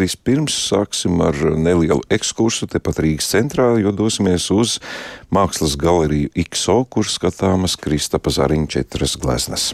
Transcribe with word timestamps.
Vispirms 0.00 0.54
sāksim 0.70 1.20
ar 1.20 1.36
nelielu 1.60 2.00
ekskursu 2.12 2.68
tepat 2.70 3.02
Rīgas 3.04 3.28
centrā, 3.34 3.74
jo 3.82 3.92
dosimies 3.92 4.46
uz 4.54 4.78
mākslas 5.34 5.76
galeriju 5.80 6.32
IKSO, 6.40 6.78
kur 6.88 7.04
skatāmas 7.04 7.76
Kristapa 7.80 8.32
Zariņa 8.32 8.70
četras 8.78 9.18
gleznas. 9.20 9.70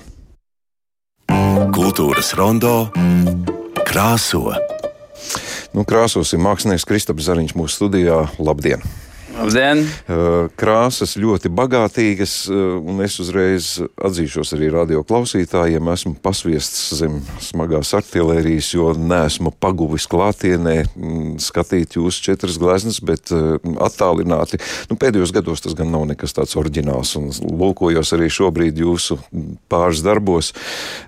Kultūras 1.76 2.32
rondo 2.38 2.88
krāso. 3.86 4.50
Nu, 5.76 5.86
krāsosim 5.86 6.42
mākslinieks 6.42 6.86
Kristaps 6.88 7.28
Zariņš 7.28 7.58
mūsu 7.58 7.84
studijā. 7.84 8.24
Labdien! 8.42 8.82
Labdien! 9.36 9.82
Krāsas 10.56 11.12
ļoti 11.20 11.50
bagātīgas, 11.52 12.46
un 12.48 13.02
es 13.04 13.18
uzreiz 13.20 13.66
atzīšos 14.00 14.54
arī 14.56 14.70
radio 14.72 15.02
klausītājiem. 15.04 15.90
Esmu 15.92 16.14
pasviests 16.24 16.94
zem 16.96 17.18
smagās 17.44 17.92
artērijas, 17.98 18.70
jo 18.72 18.94
neesmu 18.96 19.52
paguvis 19.60 20.06
klātienē 20.08 20.78
skatīt 21.44 21.98
jūsu 21.98 22.24
četras 22.30 22.56
gleznas, 22.62 23.02
bet 23.04 23.28
attālināti. 23.84 24.56
Nu, 24.88 24.96
pēdējos 24.96 25.34
gados 25.36 25.60
tas 25.66 25.76
gan 25.76 25.92
nav 25.92 26.08
nekas 26.08 26.32
tāds 26.38 26.56
oriģināls, 26.56 27.12
un 27.20 27.28
lūkojos 27.36 28.14
arī 28.16 28.30
šobrīd 28.32 28.80
jūsu 28.80 29.18
pāris 29.68 30.00
darbos, 30.06 30.54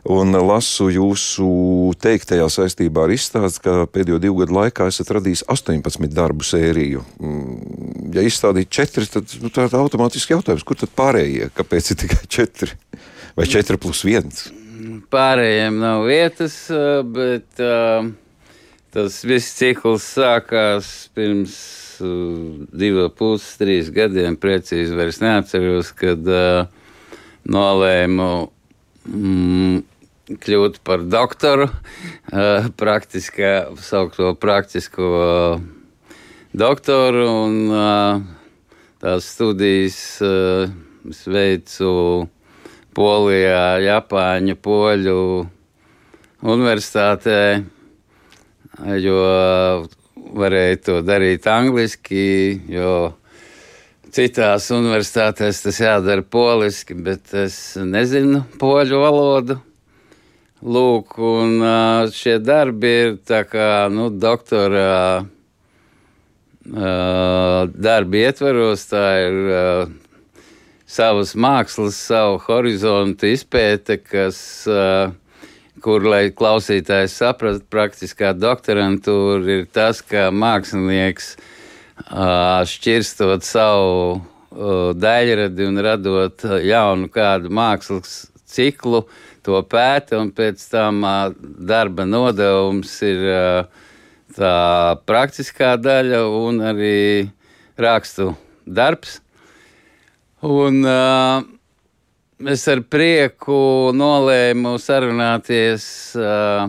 un 0.05 0.36
lasu 0.36 0.91
jūsu 0.92 1.48
teiktajā 2.05 2.52
saistībā 2.52 3.08
ar 3.08 3.16
izstādi, 3.16 3.64
ka 3.64 3.80
pēdējo 3.88 4.20
divu 4.20 4.45
gadu 4.45 4.60
laikā 4.60 4.92
esat 4.92 5.16
radījis 5.16 5.47
18 5.48 6.12
darbu 6.12 6.44
sēriju 6.44 7.08
ja 8.19 8.27
izstādīt 8.27 8.70
četri, 8.74 9.06
tad 9.11 9.33
nu, 9.42 9.50
tā 9.55 9.66
ir 9.69 9.77
automātiski 9.78 10.34
jautājums, 10.34 10.64
kur 10.66 10.78
tad 10.78 10.92
pārējie? 10.98 11.50
Kāpēc 11.56 11.92
ir 11.92 12.00
tikai 12.05 12.22
četri 12.28 12.72
vai 13.38 13.47
četri 13.50 13.78
plus 13.80 14.05
viens? 14.06 14.48
Pārējiem 15.12 15.78
nav 15.83 16.05
vietas, 16.08 16.56
bet 17.14 17.62
uh, 17.62 18.08
tas 18.94 19.20
viss 19.27 19.56
cikls 19.58 20.06
sākās 20.19 20.91
pirms 21.16 21.58
uh, 22.02 22.66
diviem, 22.70 23.10
puses, 23.19 23.56
trīs 23.60 23.92
gadiem. 23.94 24.38
Precīzi 24.38 24.97
vairs 24.98 25.22
neatceros, 25.25 25.92
kad 25.98 26.30
uh, 26.30 26.66
nolēmu. 27.48 28.32
Mm, 29.08 29.86
kļūt 30.28 30.82
par 30.84 31.00
doktoru, 31.08 31.70
praktiskā, 32.77 33.53
saukto 33.80 34.34
praktisko 34.36 35.08
doktoru, 36.52 37.24
un 37.44 37.56
tās 39.02 39.28
studijas 39.34 39.98
es 40.22 41.20
veicu 41.28 41.92
Polijā, 42.96 43.78
Japāņu, 43.84 44.56
Poļu 44.58 45.20
universitātē, 46.48 47.38
jo 49.02 49.20
varēju 50.38 50.82
to 50.84 50.98
darīt 51.06 51.46
angliski, 51.50 52.58
jo 52.70 53.12
citās 54.14 54.69
universitātēs 54.74 55.62
tas 55.62 55.80
jādara 55.82 56.24
poliski, 56.24 56.96
bet 56.96 57.32
es 57.36 57.76
nezinu 57.78 58.44
poļu 58.58 59.02
valodu. 59.04 59.60
Lūk, 60.58 61.20
un 61.22 61.60
šie 62.10 62.41
darbi 62.42 62.94
ir 63.04 63.19
tā 63.22 63.44
kā, 63.46 63.86
nu, 63.94 64.08
doktora 64.10 65.22
darba 66.69 68.20
ietvaros, 68.20 68.84
tā 68.91 69.05
ir 69.24 69.36
savas 70.88 71.34
mākslas, 71.37 71.97
savu 71.97 72.38
horizontu 72.47 73.28
izpēte, 73.32 73.98
kas, 74.00 74.41
kur, 75.84 76.09
lai 76.09 76.28
klausītājs 76.32 77.19
saprastu, 77.20 77.65
praktiskā 77.70 78.32
doktorantūra 78.37 79.59
ir 79.59 79.69
tas, 79.72 80.03
ka 80.04 80.28
mākslinieks 80.32 81.37
šķirstot 82.72 83.44
savu 83.44 84.20
daļradi 84.98 85.66
un 85.69 85.82
radot 85.84 86.44
jaunu 86.64 87.09
kādu 87.12 87.50
mākslas 87.53 88.26
ciklu, 88.48 89.04
to 89.44 89.60
pēta, 89.64 90.19
un 90.20 90.32
pēc 90.34 90.62
tam 90.72 91.04
darba 91.38 92.04
nodevums 92.09 92.97
ir 93.06 93.28
tā 94.37 94.99
praktiskā 95.09 95.77
daļa 95.81 96.25
un 96.28 96.61
arī 96.71 97.28
rakstu 97.78 98.33
darbs. 98.66 99.21
Un 100.44 100.84
uh, 100.87 101.43
es 102.47 102.67
ar 102.71 102.84
prieku 102.87 103.91
nolēmu 103.97 104.77
sarunāties 104.78 105.88
uh, 106.19 106.69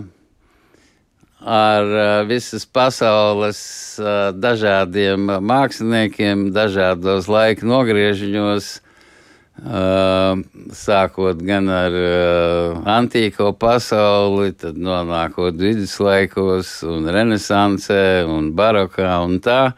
ar 1.39 1.93
uh, 1.93 2.07
visas 2.29 2.65
pasaules 2.65 3.61
uh, 4.01 4.31
dažādiem 4.33 5.29
māksliniekiem, 5.45 6.49
dažādos 6.55 7.29
laika 7.29 7.67
nogriežņos, 7.69 8.71
sākot 9.59 11.39
gan 11.43 11.67
ar 11.73 11.95
antīko 12.87 13.51
pasauli, 13.59 14.53
tad 14.55 14.79
nonākot 14.79 15.57
viduslaikos 15.59 16.79
un 16.87 17.09
renesansē 17.11 18.23
un 18.29 18.53
barokā 18.55 19.19
un 19.25 19.39
tā 19.43 19.73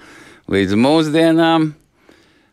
līdz 0.51 0.77
mūsdienām. 0.77 1.71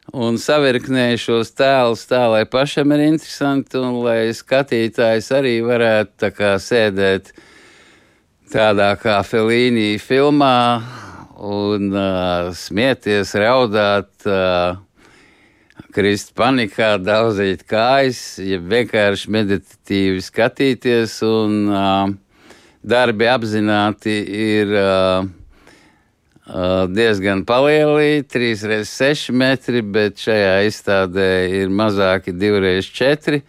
Un 0.09 0.39
savirknēju 0.41 1.19
šos 1.21 1.51
tēlus 1.53 2.07
tā, 2.09 2.23
lai 2.33 2.47
pašam 2.49 2.95
ir 2.97 3.03
interesanti 3.11 3.77
un 3.77 3.99
lai 4.07 4.31
skatītājs 4.33 5.29
arī 5.37 5.59
varētu 5.61 6.31
kā 6.33 6.55
sēdēt 6.57 7.35
tādā 8.49 8.95
kā 8.97 9.19
Felīnī 9.29 9.99
filmā 10.01 10.81
un 11.39 11.93
uh, 11.93 12.49
smieties, 12.57 13.35
raudāt, 13.37 14.11
uh, 14.25 14.81
krist 15.99 16.31
panikā, 16.39 16.93
daudzīt 17.03 17.65
kājas, 17.67 18.39
ja 18.39 18.61
vienkārši 18.63 19.33
meditatīvi 19.35 20.23
skatīties 20.23 21.17
un 21.27 21.57
uh, 21.73 22.13
darbi 22.87 23.27
apzināti 23.27 24.15
ir 24.39 24.71
uh, 24.79 25.27
diezgan 26.95 27.43
palielī, 27.49 28.23
3x6 28.23 29.35
metri, 29.35 29.83
bet 29.83 30.23
šajā 30.23 30.55
izstādē 30.71 31.29
ir 31.65 31.75
mazāki 31.75 32.33
2x4, 32.33 33.43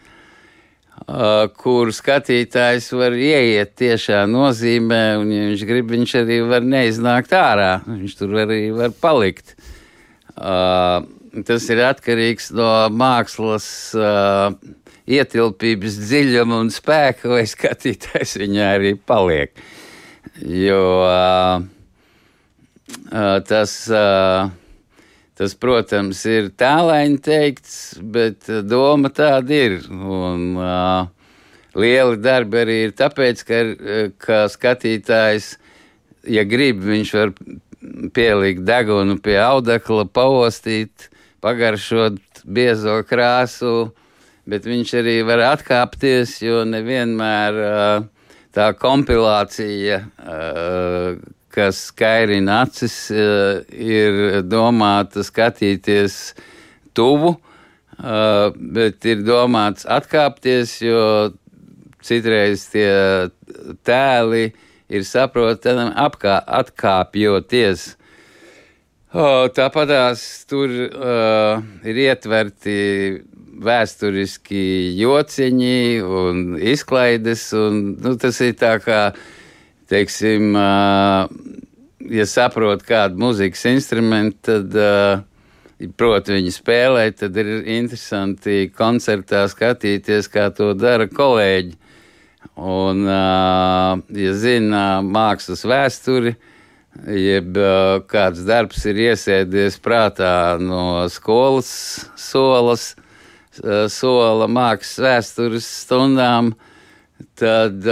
kur 1.61 1.93
skatītājs 1.95 2.89
var 2.97 3.13
ieiet 3.13 3.77
tiešā 3.77 4.25
nozīmē, 4.29 5.03
un, 5.21 5.31
ja 5.38 5.49
viņš 5.53 5.67
grib, 5.69 5.93
viņš 5.93 6.15
arī 6.25 6.41
var 6.49 6.65
neiznākt 6.65 7.38
ārā, 7.38 7.75
viņš 7.85 8.17
tur 8.19 8.41
arī 8.41 8.63
var 8.73 8.97
palikt. 8.97 9.55
Tas 10.39 11.66
ir 11.69 11.81
atkarīgs 11.85 12.50
no 12.57 12.69
mākslas 12.95 13.67
ietilpības 15.09 15.97
dziļuma 16.05 16.61
un 16.63 16.72
spēka, 16.73 17.29
vai 17.33 17.44
skatītājs 17.50 18.38
viņā 18.41 18.72
arī 18.77 18.94
paliek. 18.97 19.51
Jo 20.45 20.79
uh, 21.03 21.67
Tas, 23.50 23.73
tas, 25.38 25.55
protams, 25.61 26.22
ir 26.29 26.50
tālaini 26.57 27.19
teikts, 27.25 27.77
bet 28.01 28.50
doma 28.69 29.11
tāda 29.13 29.56
ir. 29.56 29.79
Un, 29.89 30.59
lieli 31.79 32.19
darbi 32.21 32.61
arī 32.63 32.77
ir 32.88 32.95
tāpēc, 32.97 33.44
ka, 33.47 33.61
ka 34.21 34.44
skatītājs, 34.51 35.53
ja 36.30 36.45
grib, 36.50 36.81
viņš 36.86 37.15
var 37.18 37.33
pielikt 38.13 38.65
degunu 38.67 39.17
pie 39.23 39.37
audekla, 39.41 40.05
paostīt, 40.05 41.09
pagaršot 41.43 42.43
biezo 42.43 42.99
krāsu, 43.07 43.91
bet 44.49 44.67
viņš 44.67 44.93
arī 44.99 45.17
var 45.27 45.45
atkāpties, 45.53 46.39
jo 46.43 46.63
nevienmēr 46.67 47.59
tā 48.55 48.69
kompilācija, 48.75 50.01
kas 51.53 51.83
skairina 51.89 52.61
acis, 52.65 52.95
ir 53.11 54.41
domāta 54.45 55.23
skatīties 55.25 56.19
tuvu, 56.99 57.35
eh, 57.99 58.47
bet 58.55 59.05
ir 59.05 59.23
domāts 59.27 59.85
atkāpties, 59.87 60.79
jo 60.83 61.03
citreiz 62.03 62.65
tie 62.71 63.29
tēli 63.85 64.49
ir 64.89 65.07
saprotami 65.07 65.89
apkā, 65.95 66.39
atkāpjoties. 66.59 67.88
Tāpatās 69.56 70.21
tur 70.50 70.69
uh, 70.69 71.63
ir 71.81 72.03
ietverti 72.06 72.77
vēsturiski 73.59 74.62
jociņi 75.00 75.81
un 76.06 76.45
izklaides, 76.62 77.50
un 77.57 77.81
nu, 77.97 78.13
tas 78.21 78.38
ir 78.45 78.53
tā 78.59 78.77
kā 78.83 79.01
uh, 79.09 79.27
teiksim, 79.89 80.53
ja 82.09 82.27
saprot 82.30 82.86
kādu 82.88 83.19
mūzikas 83.24 83.65
instrumentu, 83.71 84.59
tad, 84.69 85.25
proti, 86.00 86.36
viņu 86.38 86.53
spēlēt, 86.53 87.19
tad 87.24 87.38
ir 87.39 87.51
interesanti 87.80 88.68
koncertā 88.75 89.45
skatīties, 89.51 90.30
kā 90.31 90.50
to 90.56 90.74
dara 90.77 91.09
kolēģi. 91.09 91.77
Un, 92.59 93.03
ja 93.07 94.31
zina 94.36 94.83
mākslas 95.03 95.63
vēsturi, 95.68 96.33
jeb 97.15 97.56
kāds 98.12 98.41
darbs 98.47 98.83
ir 98.89 99.00
iesēdies 99.09 99.77
prātā 99.83 100.57
no 100.59 101.06
skolas 101.12 101.69
solas, 102.19 102.94
sola 103.91 104.47
mākslas 104.51 105.00
vēstures 105.06 105.69
stundām, 105.86 106.53
tad, 107.39 107.88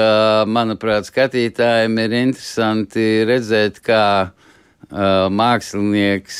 manuprāt, 0.51 1.07
skatītājiem 1.07 1.99
ir 2.03 2.19
interesanti 2.23 3.07
redzēt, 3.27 3.79
kā 3.83 4.03
mākslinieks 4.91 6.39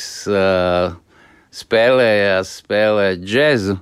spēlējās, 1.58 2.56
spēlē 2.62 3.10
džezu. 3.20 3.80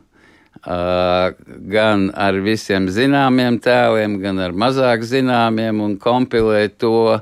Gan 0.67 2.09
ar 2.11 2.41
visiem 2.43 2.89
zināmiem 2.91 3.61
tēliem, 3.63 4.17
gan 4.19 4.41
ar 4.43 4.51
mazāk 4.51 5.05
zināmiem, 5.07 5.79
un 5.79 5.93
kompilē 6.03 6.65
to 6.75 7.21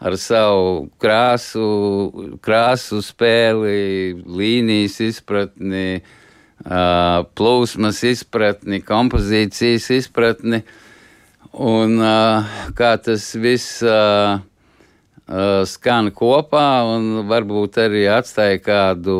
ar 0.00 0.16
savu 0.16 0.86
krāsu, 1.00 2.38
krāsu 2.40 3.02
spēli, 3.04 4.16
līnijas 4.24 4.96
izpratni, 5.04 6.00
plūsmas 7.36 8.00
izpratni, 8.08 8.80
kompozīcijas 8.80 9.90
izpratni. 9.98 10.62
Un 11.52 12.00
kā 12.76 12.94
tas 13.04 13.28
viss 13.36 13.84
skan 15.76 16.10
kopā, 16.16 16.68
un 16.96 17.28
varbūt 17.28 17.76
arī 17.84 18.06
atstāja 18.08 18.56
kādu 18.64 19.18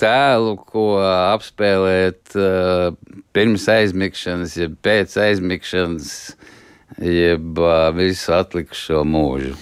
tēlu, 0.00 0.56
ko 0.70 0.88
apspēlēt 1.04 2.34
pirms 3.34 3.68
aizmigšanas, 3.74 4.58
ja 4.60 4.70
pēc 4.84 5.16
aizmigšanas 5.26 6.10
jeb 7.02 7.58
visu 7.96 8.32
atlikušo 8.34 9.02
mūžu. 9.08 9.54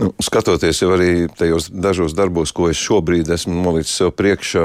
Nu, 0.00 0.10
skatoties 0.24 0.80
jau 0.82 0.92
arī 0.94 1.28
tajos 1.36 1.68
dažos 1.68 2.14
darbos, 2.16 2.52
ko 2.56 2.70
es 2.72 2.80
šobrīd 2.80 3.28
esmu 3.34 3.58
nolicis 3.60 3.96
sev 4.00 4.12
priekšā, 4.16 4.64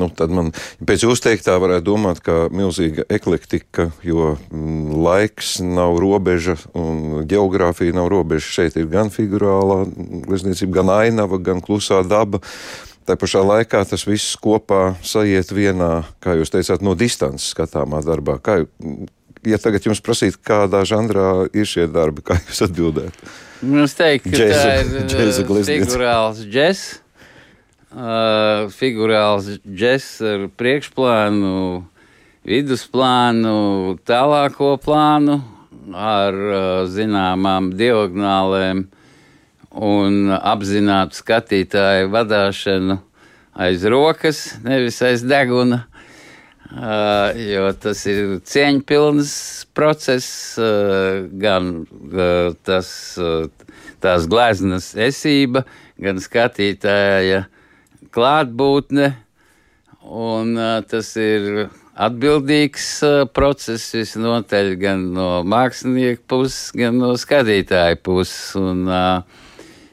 nu, 0.00 0.08
tad 0.16 0.32
man 0.32 0.52
pēc 0.86 1.04
jūs 1.06 1.24
teiktā 1.24 1.58
varētu 1.60 1.84
domāt, 1.90 2.22
ka 2.24 2.46
milzīga 2.52 3.04
eklektika, 3.12 3.90
jo 4.06 4.36
laiks 4.52 5.58
nav 5.64 5.98
robeža 6.02 6.56
un 6.78 7.26
geogrāfija 7.28 7.96
nav 7.96 8.08
robeža. 8.12 8.48
Šeit 8.62 8.78
ir 8.80 8.88
gan 8.92 9.12
figurālā 9.12 9.82
glezniecība, 10.28 10.80
gan 10.80 10.94
ainava, 11.02 11.40
gan 11.42 11.60
klusā 11.64 12.00
daba. 12.06 12.40
Tā 13.02 13.16
pašā 13.18 13.42
laikā 13.42 13.82
tas 13.88 14.04
viss 14.06 14.36
kopā 14.38 14.94
sajiet 15.02 15.50
vienā, 15.54 16.04
kā 16.22 16.36
jūs 16.38 16.52
teicāt, 16.54 16.84
no 16.86 16.94
distances 16.98 17.50
skatāmā 17.50 17.98
darbā. 18.06 18.36
Kā, 18.38 18.60
ja 19.42 19.58
tagad 19.58 19.88
jums 19.88 20.02
prasītu, 20.04 20.38
kādā 20.46 20.84
žanrā 20.86 21.48
ir 21.50 21.66
šie 21.66 21.88
darbi, 21.90 22.22
kā 22.26 22.38
jūs 22.38 22.62
atbildētu? 22.68 23.32
Nu, 23.62 23.84
es 23.86 23.94
teiktu, 23.98 24.30
ka 24.30 24.38
džeza, 24.38 25.02
tā 25.10 25.24
ir 25.26 25.32
uh, 25.42 25.64
figurāls 25.66 26.44
džeks. 26.46 26.84
Uh, 27.92 28.70
figurāls 28.72 29.50
džeks 29.66 30.08
ar 30.24 30.46
priekšplānu, 30.56 31.82
vidusplānu, 32.48 33.56
tālāko 34.08 34.76
plānu, 34.82 35.40
ar 35.90 36.38
uh, 36.38 36.64
zināmām 36.88 37.72
diagonālēm 37.76 38.86
un 39.72 40.32
apzinātu 40.36 41.16
skatītāju 41.16 42.10
vadīšanu 42.12 42.98
aiz 43.52 43.84
rokas, 43.88 44.44
nevis 44.64 45.00
aiz 45.04 45.24
deguna. 45.24 45.86
Uh, 46.72 47.36
jo 47.36 47.66
tas 47.76 48.00
ir 48.08 48.38
cieņpilns 48.48 49.32
process, 49.76 50.54
uh, 50.56 51.26
gan 51.36 51.82
uh, 51.84 52.54
tas, 52.64 52.88
tās 54.00 54.28
gleznas 54.30 54.94
esība, 54.96 55.66
gan 56.00 56.22
skatītāja 56.22 57.44
klātbūtne. 58.12 59.12
Un, 60.02 60.56
tas 60.90 61.12
ir 61.20 61.68
atbildīgs 61.94 62.88
process 63.36 63.92
visnotaļ 63.94 64.72
gan 64.80 65.04
no 65.14 65.28
mākslinieka 65.46 66.24
puses, 66.26 66.72
gan 66.74 66.96
no 66.98 67.12
skatītāja 67.20 68.00
puses. 68.00 68.56
Un, 68.58 68.82
uh, 68.88 69.41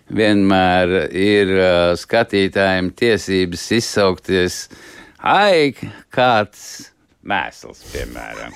vienmēr 0.09 0.95
ir 1.13 1.51
uh, 1.55 1.73
skatītājiem 1.99 2.93
tiesības 2.97 3.67
izsaukties 3.77 4.63
uh, 4.69 4.87
ai, 5.19 5.73
kāds 6.13 6.89
mēsls, 7.27 7.83
piemēram. 7.91 8.55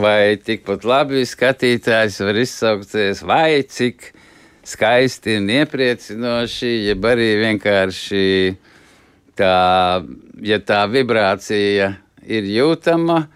Vai 0.00 0.36
tikpat 0.40 0.86
labi 0.88 1.24
skatītājs 1.28 2.20
var 2.24 2.38
izsaukties, 2.40 3.20
vai 3.26 3.62
cik 3.68 4.12
skaisti 4.64 5.36
un 5.42 5.50
iepriecinoši, 5.52 6.72
jeb 6.88 7.04
arī 7.04 7.28
vienkārši 7.42 8.24
tā, 9.36 9.56
ja 10.40 10.60
tā 10.64 10.80
vibrācija 10.88 11.90
ir 12.24 12.48
jūtama 12.48 13.26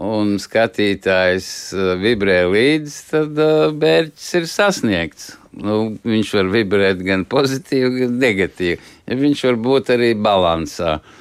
un 0.00 0.38
skatītājs 0.40 1.50
uh, 1.76 1.92
vibrē 2.00 2.46
līdzi, 2.48 2.96
tad 3.10 3.44
uh, 3.44 3.68
mērķis 3.76 4.32
ir 4.40 4.48
sasniegts. 4.48 5.34
Nu, 5.50 5.96
viņš 6.06 6.34
var 6.36 6.50
vibrēt 6.52 7.00
gan 7.02 7.24
pozitīvi, 7.26 8.04
gan 8.04 8.20
negatīvi. 8.22 8.76
Ja 9.10 9.16
viņš 9.18 9.42
var 9.48 9.56
būt 9.64 9.90
arī 9.96 10.12
balansā. 10.14 11.00
Uh, 11.00 11.16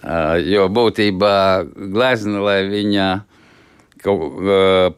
Jo 0.00 0.68
būtībā 0.72 1.34
glezna, 1.92 2.40
lai 2.40 2.60
viņa 2.70 3.08
kaut 4.00 4.38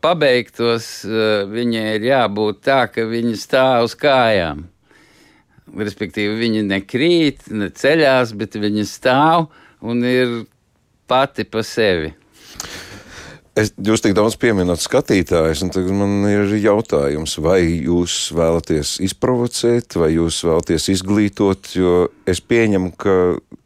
pabeigtos, 0.05 0.87
viņai 1.51 1.87
ir 1.97 2.07
jābūt 2.07 2.61
tā, 2.63 2.85
ka 2.93 3.09
viņa 3.11 3.35
stāv 3.41 3.89
uz 3.89 3.97
kājām. 3.99 4.69
Respektīvi, 5.73 6.37
viņa 6.39 6.63
nekrīt, 6.69 7.49
ne 7.51 7.71
ceļās, 7.75 8.35
bet 8.39 8.55
viņa 8.61 8.87
stāv 8.87 9.49
un 9.83 10.05
ir 10.07 10.43
pati 11.11 11.49
pa 11.49 11.65
sevi. 11.67 12.13
Es, 13.53 13.69
jūs 13.77 14.01
tik 14.01 14.15
daudz 14.17 14.39
pieminat 14.41 14.81
skatītājus, 14.81 15.61
un 15.67 15.71
tagad 15.75 15.93
man 15.93 16.25
ir 16.25 16.55
jautājums, 16.57 17.35
vai 17.45 17.59
jūs 17.85 18.31
vēlaties 18.33 18.95
izprovocēt, 19.05 19.99
vai 20.01 20.15
jūs 20.15 20.39
vēlaties 20.49 20.89
izglītot, 20.95 21.75
jo 21.77 22.07
es 22.25 22.41
pieņemu, 22.41 22.95
ka 22.97 23.17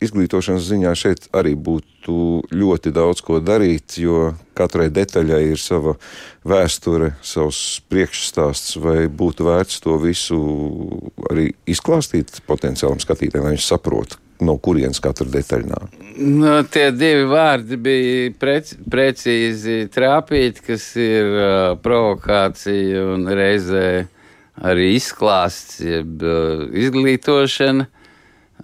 izglītošanas 0.02 0.66
ziņā 0.66 0.96
šeit 0.98 1.28
arī 1.38 1.54
būtu 1.54 2.18
ļoti 2.50 2.90
daudz 2.98 3.22
ko 3.22 3.38
darīt, 3.38 4.00
jo 4.02 4.32
katrai 4.58 4.88
detaļai 4.90 5.42
ir 5.52 5.62
sava 5.62 5.94
vēsture, 6.42 7.14
savs 7.22 7.78
priekšstāsts, 7.86 8.80
vai 8.82 9.06
būtu 9.06 9.46
vērts 9.46 9.84
to 9.86 10.00
visu 10.02 10.42
arī 11.30 11.52
izklāstīt 11.70 12.42
potenciālam 12.50 12.98
skatītājam, 12.98 13.46
lai 13.46 13.54
viņš 13.54 13.70
saprotu, 13.70 14.18
no 14.44 14.56
kurienes 14.62 15.00
katra 15.02 15.28
detaļa 15.32 15.68
nāk? 15.70 15.96
Nu, 16.16 16.52
tie 16.72 16.90
divi 16.96 17.26
vārdi 17.30 17.78
bija 17.80 18.32
prec, 18.40 18.72
precīzi 18.90 19.84
trāpīti, 19.92 20.64
kas 20.70 20.88
ir 21.00 21.30
uh, 21.32 21.50
provokācija 21.82 23.04
un 23.14 23.28
reizē 23.28 24.06
arī 24.64 24.94
izklāsts, 24.96 25.80
jeb 25.84 26.24
uh, 26.24 26.66
izglītošana. 26.72 27.88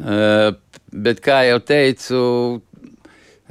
Uh, 0.03 0.55
bet, 0.93 1.21
kā 1.25 1.43
jau 1.51 1.59
teicu, 1.69 2.23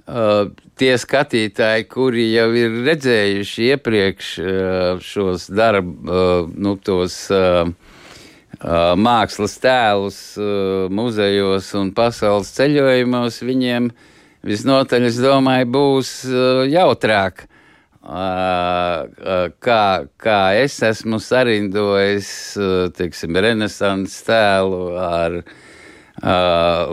uh, 0.07 0.49
tie 0.81 0.95
skatītāji, 0.97 1.85
kuri 1.91 2.31
jau 2.31 2.49
ir 2.57 2.81
redzējuši 2.87 3.69
iepriekš 3.75 4.33
uh, 4.41 5.01
šos 5.05 5.47
darbu, 5.53 5.95
uh, 6.09 6.49
nu, 6.57 6.75
tos 6.81 7.23
uh, 7.35 7.69
mākslas 8.61 9.55
tēlus 9.61 10.19
muzejos 10.93 11.71
un 11.79 11.91
pasaules 11.97 12.51
ceļojumos, 12.57 13.39
viņiem 13.41 13.89
visnotaļ, 14.45 15.07
es 15.09 15.17
domāju, 15.21 15.69
būs 15.73 16.11
jautrāk. 16.69 17.47
Kā, 19.61 19.81
kā 20.25 20.39
es 20.57 20.77
esmu 20.85 21.19
sarindojis, 21.21 22.31
teiksim, 22.97 23.37
renesanses 23.45 24.23
tēlu 24.25 24.85
ar 24.97 25.41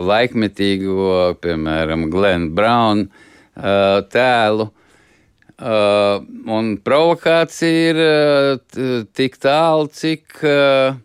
laikmetīgo, 0.09 1.37
piemēram, 1.41 2.09
Glenn 2.13 2.51
Brown 2.57 3.07
tēlu. 4.09 4.69
Uh, 5.59 6.21
un 6.47 6.77
provokācija 6.79 7.79
ir 7.89 7.97
uh, 7.99 9.01
tik 9.11 9.33
tālu, 9.43 9.89
cik 9.91 10.37
uh, 10.47 10.95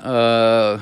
Uh, 0.00 0.80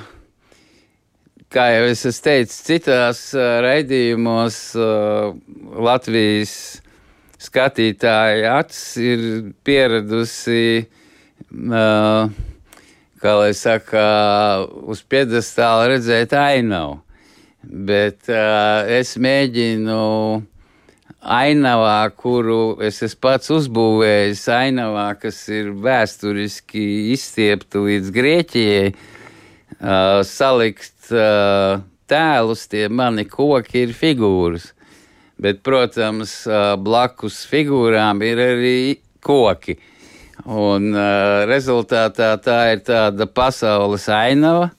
kā 1.51 1.65
jau 1.75 1.87
es 1.91 2.21
teicu, 2.23 2.55
citās 2.69 3.23
uh, 3.35 3.59
raidījumos 3.65 4.59
uh, 4.79 5.33
Latvijas 5.75 6.53
skatītāja 7.43 8.53
acis 8.61 8.85
ir 9.03 9.25
pieradusi, 9.67 10.87
kā 13.23 13.35
lai 13.39 13.53
saka, 13.55 14.07
uz 14.91 15.05
piedestāla 15.07 15.87
redzēt 15.93 16.35
ainavu. 16.35 16.97
Bet 17.63 18.27
es 18.27 19.15
mēģinu 19.23 20.01
ainavā, 21.23 22.11
kuru 22.17 22.79
es 22.85 23.03
esmu 23.03 23.21
pats 23.27 23.51
uzbūvējis, 23.55 24.45
ainavā, 24.55 25.09
kas 25.21 25.41
ir 25.51 25.73
vēsturiski 25.83 26.85
izstiepta 27.15 27.83
līdz 27.83 28.13
Grieķijai, 28.15 28.93
uh, 28.95 30.21
salikt 30.27 31.11
uh, 31.13 31.83
tēlus, 32.09 32.67
tie 32.71 32.87
mani 32.89 33.27
koki 33.29 33.87
ir 33.87 33.95
figūras. 33.97 34.73
Bet, 35.39 35.63
protams, 35.67 36.41
uh, 36.51 36.75
blakus 36.79 37.45
figūrām 37.51 38.23
ir 38.27 38.43
arī 38.43 38.81
koki. 39.23 39.79
Un 40.47 40.93
uh, 40.95 41.45
rezultātā 41.51 42.37
tā 42.43 42.59
ir 42.73 42.83
tāda 42.87 43.27
pasaules 43.27 44.07
ainava, 44.11 44.71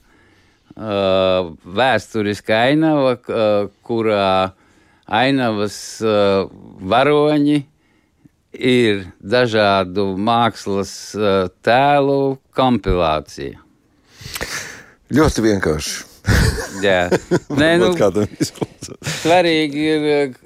uh, 0.76 1.52
vēsturiska 1.64 2.64
ainava, 2.70 3.18
uh, 3.28 3.68
kurā 3.84 4.56
ainavas 5.10 5.76
varoņi 6.80 7.58
ir 8.54 9.02
dažādu 9.20 10.06
mākslas 10.18 10.92
tēlu 11.66 12.38
kompilācija. 12.56 13.58
Ļoti 15.10 15.44
vienkārši. 15.46 16.06
Jā, 16.84 17.08
Nē, 17.58 17.72
nu, 17.82 17.90
svarīgi 19.22 19.90
ir. 19.96 20.38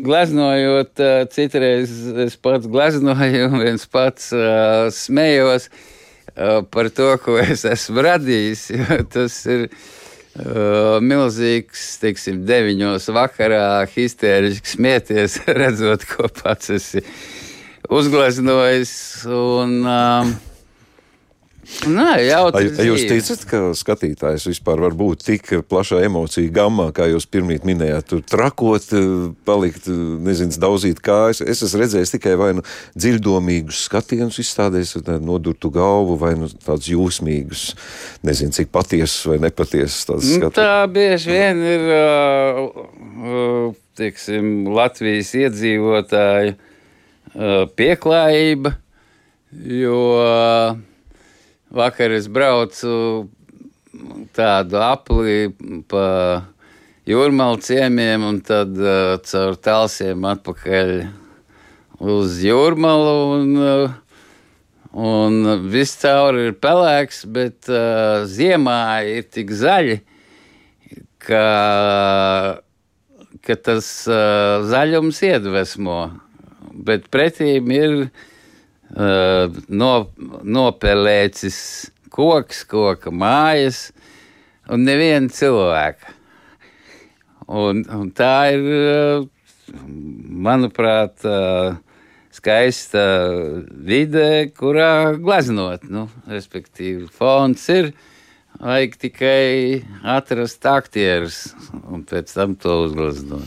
Gleznojot, 0.00 1.00
citreiz 1.34 1.90
es 2.24 2.36
pats 2.40 2.64
gleznoju, 2.70 3.50
un 3.50 3.60
viens 3.60 3.82
pats 3.90 4.30
uh, 4.32 4.86
smējos 4.96 5.66
uh, 5.68 6.62
par 6.72 6.88
to, 6.96 7.10
ko 7.20 7.34
es 7.42 7.66
esmu 7.68 8.06
radījis. 8.06 8.62
Tas 9.12 9.36
ir 9.50 9.66
uh, 9.66 9.82
milzīgs, 11.02 11.86
teiksim, 12.02 12.44
deviņos 12.46 13.08
vakarā 13.14 13.86
histēriski 13.90 14.76
smieties, 14.76 15.40
redzot, 15.60 16.06
ko 16.06 16.30
pats 16.30 16.70
esi 16.76 17.02
uzgleznojis. 17.90 18.92
Un, 19.26 19.80
um, 19.82 20.34
Nē, 21.88 22.14
jau 22.26 22.40
Vai 22.52 22.64
vai 22.74 22.84
jūs 22.84 23.04
ticat, 23.08 23.44
ka 23.48 23.58
skatītājs 23.78 24.44
vispār 24.50 24.82
var 24.82 24.94
būt 24.98 25.22
tik 25.24 25.50
plašā 25.70 26.02
emociju 26.04 26.50
gammā, 26.52 26.90
kā 26.92 27.06
jūs 27.08 27.24
pirmīt 27.30 27.64
minējāt, 27.68 28.08
tur 28.10 28.24
trakot, 28.26 28.84
eh, 28.92 29.30
palikt, 29.48 29.86
eh, 29.88 30.00
nezinu, 30.26 30.52
daudzīt 30.60 31.00
kājas? 31.00 31.40
Es 31.40 31.62
esmu 31.64 31.80
redzējis 31.80 32.12
tikai 32.16 32.34
vai 32.36 32.50
nu 32.58 32.64
dziļdomīgus 32.98 33.84
skatienus 33.88 34.40
izstādēs, 34.42 34.96
nodurtu 35.22 35.70
galvu, 35.72 36.18
vai 36.18 36.34
nu 36.34 36.50
tādus 36.50 36.90
jūsmīgus, 36.90 37.64
nezinu, 38.26 38.52
cik 38.52 38.68
patiesus 38.74 39.24
vai 39.30 39.38
nepatiesus 39.38 40.04
tādus 40.10 40.28
Nu, 40.28 40.36
skatienus. 40.36 40.60
tā 40.60 40.84
bieži 40.92 41.32
vien 41.32 41.64
ir 41.64 41.88
uh, 41.96 43.72
teiksim, 43.96 44.68
Latvijas 44.68 45.32
iedzīvotāju 45.32 46.54
uh, 46.58 47.66
pieklājība, 47.78 48.76
jo 49.80 49.98
uh, 50.20 50.89
vakar 51.70 52.10
es 52.14 52.26
braucu 52.28 53.28
tādu 54.34 54.78
apli 54.82 55.50
pa 55.90 56.04
jūrmālu 57.08 57.60
ciemiem 57.64 58.26
un 58.26 58.40
tad 58.44 58.74
uh, 58.78 59.16
caur 59.26 59.56
talsiem 59.58 60.26
atpakaļ 60.34 60.94
uz 62.00 62.38
jūrmalu. 62.44 63.16
Un, 63.38 63.58
uh, 63.58 63.98
Un 64.90 65.44
viss 65.70 66.00
cauri 66.02 66.48
ir 66.48 66.56
pelēks, 66.58 67.20
bet 67.30 67.68
uh, 67.70 68.24
ziemā 68.26 69.04
ir 69.06 69.28
tik 69.30 69.52
zaļi, 69.54 70.00
ka, 71.22 71.44
ka 73.46 73.56
tas 73.68 73.86
uh, 74.10 74.66
zaļums 74.66 75.22
iedvesmo. 75.28 76.00
Bet 76.74 77.06
pretīm 77.14 77.70
ir 77.70 77.94
uh, 78.08 78.26
no, 78.96 79.90
nopelēcis 80.42 81.58
koks, 82.10 82.64
koka 82.66 83.12
mājas 83.14 83.90
un 84.70 84.86
neviena 84.86 85.30
cilvēka. 85.32 86.16
Un, 87.50 87.82
un 87.90 88.10
tā 88.14 88.34
ir, 88.54 88.66
uh, 88.70 89.24
manuprāt, 90.46 91.18
uh, 91.26 91.78
skaista 92.34 93.02
vide, 93.70 94.50
kurā 94.54 95.16
gleznot. 95.18 95.86
Nu, 95.90 96.06
respektīvi, 96.30 97.08
fons 97.10 97.66
ir. 97.74 97.92
Vajag 98.60 98.96
tikai 99.00 99.80
atrast 100.14 100.66
aktierus 100.68 101.54
un 101.88 102.02
pēc 102.04 102.32
tam 102.34 102.56
to 102.60 102.82
uzgleznot. 102.84 103.46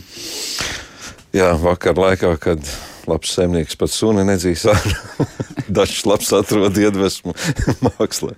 Jā, 1.34 1.52
vakar 1.60 1.98
laikā, 2.00 2.32
kad 2.42 2.62
labs 3.10 3.34
zemnieks 3.36 3.76
pat 3.80 3.92
suni 3.92 4.24
nedzīs 4.26 4.66
ārā. 4.70 5.26
Dažs 5.74 6.02
labs 6.06 6.28
atrod 6.36 6.76
iedvesmu 6.76 7.32
mākslā. 7.86 8.34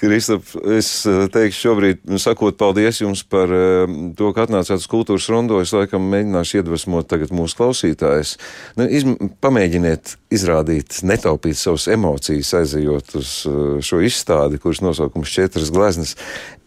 Kristap, 0.00 0.46
es 0.74 0.88
eh, 1.06 1.24
teikšu 1.32 1.68
šobrīd, 1.68 2.02
nu, 2.10 2.18
sakot 2.22 2.58
paldies 2.60 3.00
jums 3.02 3.22
par 3.30 3.52
eh, 3.54 3.94
to, 4.18 4.32
ka 4.34 4.48
atnācāt 4.48 4.82
uz 4.82 4.88
kultūras 4.90 5.28
rondo. 5.32 5.60
Es 5.62 5.74
laikam 5.76 6.08
mēģināšu 6.12 6.60
iedvesmot 6.60 7.08
tagad 7.10 7.34
mūsu 7.34 7.60
klausītājus. 7.60 8.36
Nu, 8.80 8.88
izm, 8.90 9.14
pamēģiniet 9.44 10.16
izrādīt, 10.34 11.00
netaupīt 11.06 11.58
savas 11.60 11.86
emocijas, 11.94 12.52
aizejot 12.60 13.16
uz 13.20 13.36
eh, 13.48 13.62
šo 13.84 14.02
izstādi, 14.04 14.60
kuras 14.62 14.82
nosaukums 14.84 15.32
četras 15.34 15.72
gleznas. 15.74 16.18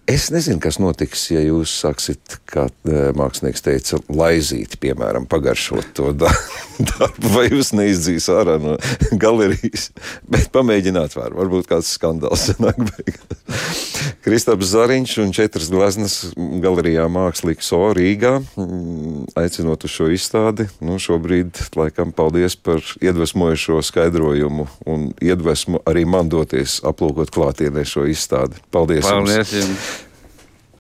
Es 0.08 0.30
nezinu, 0.32 0.62
kas 0.64 0.78
notiks, 0.80 1.26
ja 1.34 1.42
jūs 1.44 1.72
sāksiet, 1.82 2.38
kā 2.48 2.70
eh, 2.88 3.10
mākslinieks 3.18 3.66
teica, 3.66 3.98
laizīt, 4.08 4.78
piemēram, 4.80 5.26
pagaršot 5.28 5.90
to 5.98 6.14
da- 6.16 6.32
darbu, 6.94 7.34
vai 7.34 7.44
jūs 7.50 7.74
neizdzīs 7.76 8.30
ārā 8.32 8.56
no 8.64 8.78
galerijas. 9.20 9.90
Bet 10.32 10.48
pamēģināt, 10.56 11.18
var. 11.20 11.36
varbūt 11.36 11.68
kāds 11.74 11.92
skandāls 11.98 12.48
sanāk 12.54 12.80
beigās. 12.88 13.87
Kristaps 14.28 14.68
Zariņš 14.74 15.12
un 15.24 15.30
četras 15.32 15.70
gleznas 15.72 16.16
galerijā 16.36 17.06
Mākslīgs 17.08 17.70
O 17.72 17.94
Rīgā. 17.96 18.34
mm, 18.60 19.22
Aicinot 19.40 19.86
uz 19.88 19.94
šo 19.94 20.10
izstādi, 20.12 20.66
nu, 20.84 20.98
šobrīd, 21.00 21.56
laikam, 21.80 22.12
paldies 22.12 22.58
par 22.60 22.84
iedvesmojošo 23.00 23.80
skaidrojumu 23.88 24.68
un 24.84 25.14
iedvesmu 25.24 25.80
arī 25.88 26.04
man 26.04 26.28
doties 26.28 26.82
aplūkot 26.84 27.32
klātienē 27.32 27.86
šo 27.88 28.04
izstādi. 28.12 28.60
Paldies! 28.68 29.08
jums. 29.08 29.32
Paldies 29.32 29.56
jums! 29.62 29.88